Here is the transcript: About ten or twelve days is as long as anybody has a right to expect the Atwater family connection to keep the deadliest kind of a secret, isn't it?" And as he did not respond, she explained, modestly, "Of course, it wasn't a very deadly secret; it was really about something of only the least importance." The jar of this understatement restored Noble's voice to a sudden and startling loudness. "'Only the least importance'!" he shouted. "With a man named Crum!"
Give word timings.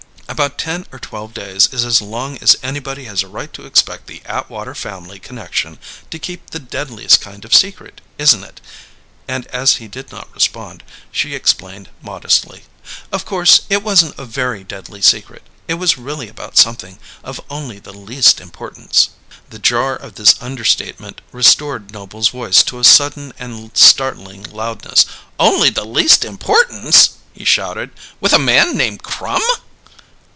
About 0.31 0.57
ten 0.57 0.87
or 0.93 0.97
twelve 0.97 1.33
days 1.33 1.67
is 1.73 1.83
as 1.83 2.01
long 2.01 2.37
as 2.37 2.55
anybody 2.63 3.03
has 3.03 3.21
a 3.21 3.27
right 3.27 3.51
to 3.51 3.65
expect 3.65 4.07
the 4.07 4.21
Atwater 4.23 4.73
family 4.73 5.19
connection 5.19 5.77
to 6.09 6.17
keep 6.17 6.49
the 6.51 6.57
deadliest 6.57 7.19
kind 7.19 7.43
of 7.43 7.51
a 7.51 7.55
secret, 7.55 7.99
isn't 8.17 8.41
it?" 8.41 8.61
And 9.27 9.45
as 9.47 9.75
he 9.75 9.89
did 9.89 10.09
not 10.09 10.33
respond, 10.33 10.85
she 11.11 11.35
explained, 11.35 11.89
modestly, 12.01 12.63
"Of 13.11 13.25
course, 13.25 13.63
it 13.69 13.83
wasn't 13.83 14.17
a 14.17 14.23
very 14.23 14.63
deadly 14.63 15.01
secret; 15.01 15.43
it 15.67 15.73
was 15.73 15.97
really 15.97 16.29
about 16.29 16.57
something 16.57 16.97
of 17.25 17.41
only 17.49 17.77
the 17.79 17.93
least 17.93 18.39
importance." 18.39 19.09
The 19.49 19.59
jar 19.59 19.97
of 19.97 20.15
this 20.15 20.35
understatement 20.39 21.19
restored 21.33 21.91
Noble's 21.91 22.29
voice 22.29 22.63
to 22.63 22.79
a 22.79 22.85
sudden 22.85 23.33
and 23.37 23.75
startling 23.75 24.43
loudness. 24.43 25.05
"'Only 25.37 25.69
the 25.71 25.83
least 25.83 26.23
importance'!" 26.23 27.17
he 27.33 27.43
shouted. 27.43 27.91
"With 28.21 28.31
a 28.31 28.39
man 28.39 28.77
named 28.77 29.03
Crum!" 29.03 29.41